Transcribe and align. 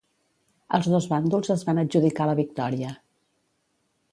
Els 0.77 0.87
dos 0.93 1.07
bàndols 1.11 1.53
es 1.55 1.65
van 1.67 1.81
adjudicar 1.83 2.27
la 2.31 2.35
victòria. 2.41 2.95